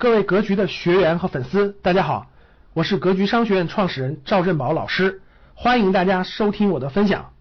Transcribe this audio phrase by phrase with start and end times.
[0.00, 2.30] 各位格局的学员和粉丝，大家好，
[2.72, 5.22] 我是格局商学院创始人赵振宝老师，
[5.54, 7.32] 欢迎大家收听我的分享。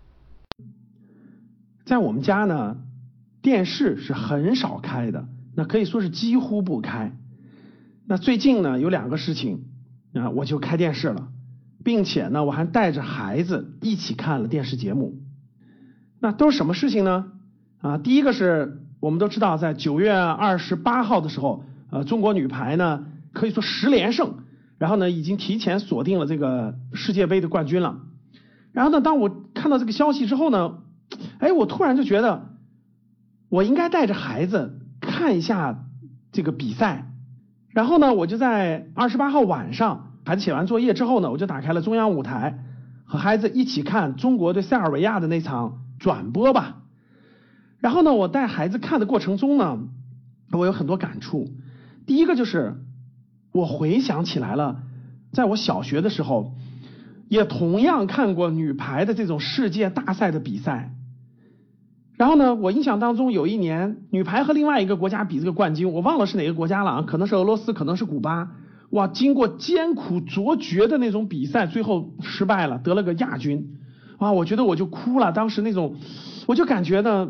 [1.85, 2.77] 在我们家呢，
[3.43, 7.15] 电视是很少开的，那可以说是几乎不开。
[8.07, 9.65] 那最近呢，有两个事情
[10.15, 11.27] 啊，我就开电视了，
[11.83, 15.13] 并且呢，我还带着孩子一起看了电视节目。
[16.19, 17.33] 那都是什么事情呢？
[17.81, 21.63] 啊，第一个是我们都知道，在九月二十八号的时候。
[21.89, 24.39] 呃，中国女排呢可以说十连胜，
[24.77, 27.99] 然后呢已经提前锁定了这个世界杯的冠军了。
[28.73, 30.79] 然后呢，当我看到这个消息之后呢，
[31.39, 32.49] 哎，我突然就觉得
[33.49, 35.85] 我应该带着孩子看一下
[36.31, 37.11] 这个比赛。
[37.69, 42.63] 然后呢，我就在二十八号晚上，孩子写完作业之后呢，我就打开了中央舞台，
[43.05, 46.83] 和孩子一起看中国对塞尔维亚的那场转播吧。
[47.79, 49.79] 然后呢，我带孩子看的过程中呢，
[50.51, 51.49] 我有很多感触。
[52.07, 52.73] 第一个就是，
[53.51, 54.77] 我回想起来了，
[55.31, 56.53] 在我小学的时候，
[57.27, 60.93] 也同样看过女排的这种世界大赛的比赛。
[62.15, 68.53] 然后呢，我印象当中有一年女排和另外一个国家比这个冠军，我忘了是哪个国家了啊，可能是俄罗斯，可能是古巴。
[68.91, 73.77] 哇，经过艰苦卓绝的那种比赛，最后失败了，得了个亚军。
[74.17, 75.95] 啊，我觉得我就哭了，当时那种，
[76.47, 77.29] 我就感觉呢，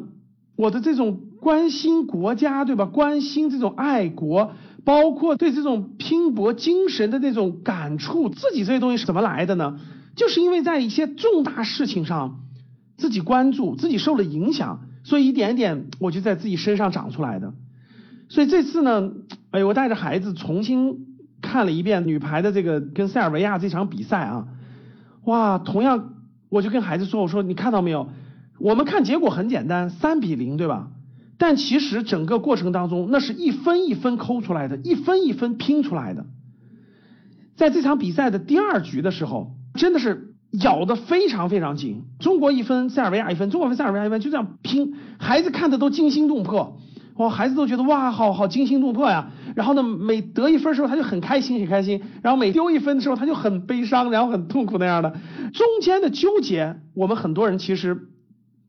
[0.55, 2.86] 我的这种关心国家，对吧？
[2.86, 4.52] 关心这种爱国。
[4.86, 9.80] 包括对这种拼搏精神的那种感触，自己这些东西是怎么来的呢？
[10.16, 12.39] 就是因为在一些重大事情上
[12.98, 17.53] 自己关注，自己受了影响，所以一点点我就在自己身上长出来的。
[18.30, 19.11] 所以这次呢，
[19.52, 21.05] 哎，我带着孩子重新
[21.42, 24.48] 看了一遍女排的这个跟塞尔维亚这场比赛啊，
[25.25, 26.14] 哇，同样
[26.50, 28.09] 我就跟孩子说，我说你看到没有？
[28.59, 30.88] 我们看结果很简单，三比零，对吧？
[31.39, 36.25] 但其实整个过程当中，那是一分一分抠出来的，一分一分拼出来的。
[37.55, 42.05] 在这场比赛的第二局的时候，真的是咬得非常非常紧。
[42.19, 44.95] 中国一分，塞尔维亚一分，中国分，塞尔维亚一分，就这样拼。
[45.20, 46.80] 孩子看的都惊心动魄，
[47.17, 49.31] 哇，孩子都觉得哇，好好惊心动魄呀。
[49.55, 55.11] 然后呢，每得一分的时候他就很开心很开心，然后每丢一分的时候他就很悲伤，然后很痛苦那样的。
[55.53, 58.08] 中间的纠结，我们很多人其实。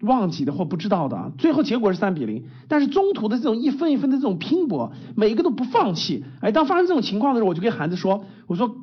[0.03, 2.44] 忘记的或不知道的啊，最后结果是三比零。
[2.69, 6.25] 但是中途的这种一分一分的这种拼搏，每一个都不放弃。
[6.41, 8.76] 哎，当发生这种情况的时候，我就跟孩子说：“我说，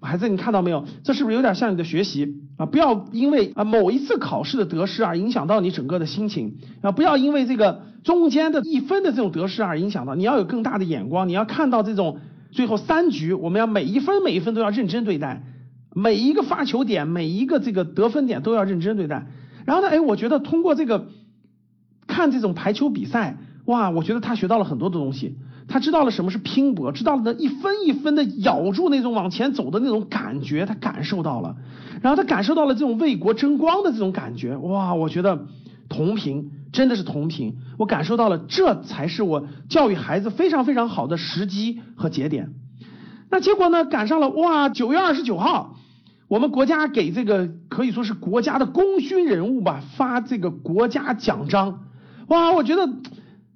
[0.00, 0.84] 孩子，你看到没有？
[1.04, 2.64] 这是不是有点像你的学习啊？
[2.64, 6.90] 不要因为啊某一次考试的得失而影响到你整个的心情啊！
[6.90, 10.14] 不要因为这个中间的一分的这种得失而影响到。
[10.14, 12.18] 你要有更大的眼光，你要看到这种
[12.50, 15.42] 最后三局，我们要每一分每一分都要认真对待，
[15.94, 19.26] 每一个发球点，每一个这个得分点都要认真对待。”
[19.64, 19.88] 然后呢？
[19.88, 21.06] 哎，我觉得通过这个
[22.06, 25.36] 看这种排球比赛，哇，我觉得他学到了很多的东西。
[25.68, 31.56] 他知道了什么是拼搏，知道了那一分一分的咬住那种往前走的那种感觉，他感受到了。
[32.02, 35.46] 然后他感受到了这种为国争光的这种感觉，哇，我觉得
[35.88, 37.56] 同频真的是同频。
[37.78, 42.50] 我感受到了，这才是我教育孩子非常非常好的时机和节点。
[43.30, 43.84] 那结果呢？
[43.84, 45.71] 赶上了，哇，九月二十九号。
[46.32, 51.80] 我们国家给这个可以说是国家的功勋人物吧发这个国家奖章，
[52.28, 52.52] 哇！
[52.52, 52.88] 我觉得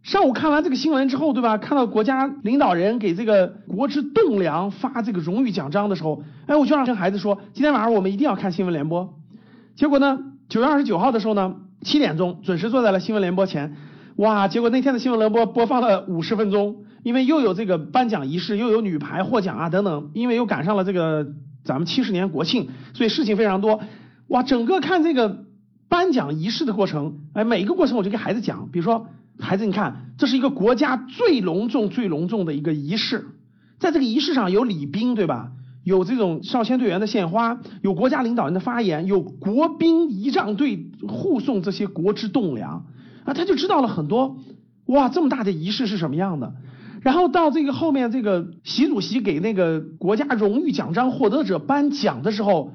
[0.03, 1.57] 上午看完这个新闻之后，对吧？
[1.57, 9.15] 看到国家领导人给这个国之栋梁发这个荣誉奖章的时候，哎，我就让跟孩子说，今天晚上我们一定要看新闻联播。
[9.75, 10.19] 结果呢，
[10.51, 13.75] 九月二十九号的时候呢，七点钟准时坐在了新闻联播前，
[14.17, 14.49] 哇！
[14.49, 21.27] 结果那天的新闻联播播放了五十分钟，因为又有这个颁奖仪式，又有女排获奖啊等等，因为又赶上了这个。
[21.67, 23.81] 咱们七十年国庆，所以事情非常多，
[24.29, 24.43] 哇！
[24.43, 25.45] 整个看这个
[25.89, 33.27] 颁奖仪式的过程，哎，每一个过程我就给孩子讲，比如说，孩子你看，这是一个国家最隆重、最隆重的一个仪式，
[33.79, 35.51] 在这个仪式上有礼宾，对吧？
[35.83, 42.87] 有这种少先队员的献花，有国家领导人的发言，有国兵仪仗队护送这些国之栋梁，
[43.25, 44.39] 啊，他就知道了很多，
[44.87, 46.55] 哇，这么大的仪式是什么样的。
[47.07, 52.73] 然后到这个后面，这个习主席给那个国家荣誉奖章获得者颁奖的时候，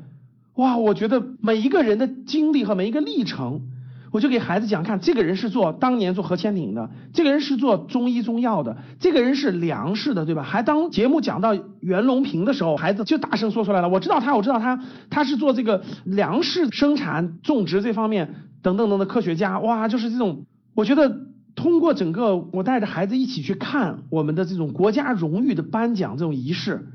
[0.56, 3.64] 哇，我觉得每一个人的经历和每一个历程，
[4.10, 10.44] 我就给孩子讲，看这个人是做当年做核潜艇的，这个人是做中医中药的，这个人是粮食的，对吧？
[10.44, 21.30] 还当节目讲到袁隆平的时候，孩子就大声说出来了，我知道他，我知道他，他是做这个粮食生产种植这方面等等等的科学家，哇，就是这种，我觉得。
[21.56, 26.88] 通过整个我带着孩子一起去看我们的这种国家荣誉的颁奖这种仪式，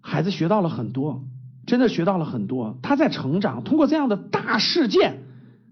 [0.00, 1.24] 孩子学到了很多，
[1.66, 3.64] 真的学到了很多，他在成长。
[3.64, 5.22] 通过这样的大事件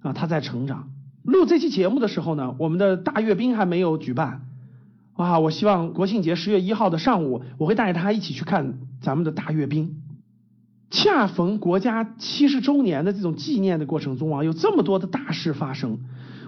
[0.02, 0.90] 啊，他在成长。
[1.22, 4.46] 录这期节目的时候呢，我们的大阅兵还没有举办，
[5.14, 9.97] 啊，我希望国庆节十月一号的上午，我会带着他一起去看咱们的大阅兵。
[10.90, 15.98] 恰逢国家七十周年的这种纪念的过程中啊，有这么多的大事发生。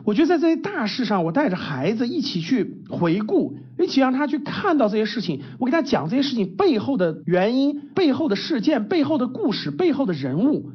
[0.02, 5.42] 我觉得在这些大事上，我带着孩子一起去回顾，一起让他去看到这些事情。
[5.58, 10.70] 我给他讲这些事情背后的原因、背后的事件、背后的故事、背后的人物，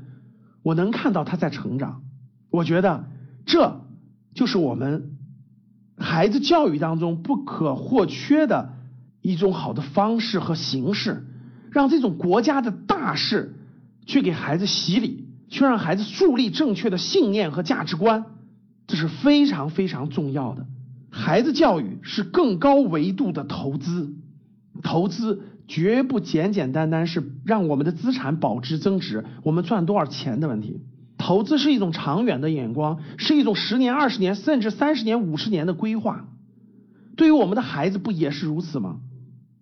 [0.61, 2.03] 我能看到他在成长。
[2.51, 3.05] 我觉得
[3.47, 3.81] 这
[4.35, 5.17] 就是我们
[5.97, 8.73] 孩子教育当中不可或缺的
[9.21, 11.25] 一种好的方式和形式，
[11.75, 13.53] 让这种国家的大事
[14.05, 18.23] 去给孩子洗礼，去让孩子树立正确的信念和价值观。
[18.87, 20.67] 这是非常非常重要的，
[21.09, 24.13] 孩子教育是更高维度的投资，
[24.83, 30.79] 投资绝不简简单单是让我们的资产保值增值，我们赚多少钱的问题。
[31.17, 36.25] 投资是一种长远的眼光，是一种十年、二十年，甚至三十年、五十年的规划。
[37.17, 38.99] 对于我们的孩子，不也是如此吗？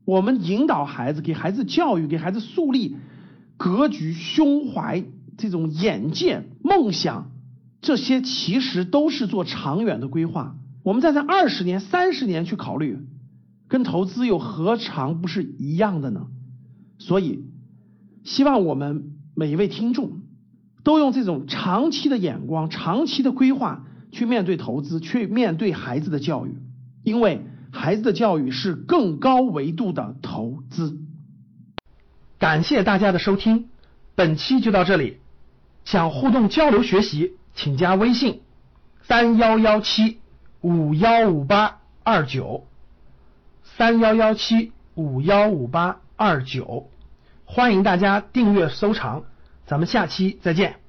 [0.05, 2.97] 我们引导孩子，给孩子教育，给孩子树立
[3.57, 5.03] 格局、胸怀、
[5.37, 7.31] 这种眼界、梦想。
[7.81, 12.97] 这些其实都是做长远的规划，我们再在二十年、三十年去考虑，
[13.67, 16.27] 跟投资又何尝不是一样的呢？
[16.97, 17.43] 所以，
[18.23, 20.21] 希望我们每一位听众
[20.85, 26.55] 都用这种长期的眼光、长期的规划去面对投资，去面对孩子的教育，
[27.03, 30.97] 因为孩子的教育是更高维度的投资。
[32.39, 33.69] 感谢大家的收听，
[34.15, 35.17] 本期就到这里，
[35.83, 37.33] 想互动交流学习。
[37.55, 38.41] 请加微信
[39.03, 40.19] 三幺幺七
[40.61, 42.65] 五幺五八二九
[43.63, 46.89] 三幺幺七五幺五八二九，
[47.45, 49.25] 欢迎大家订阅收藏，
[49.67, 50.82] 咱们下期再见。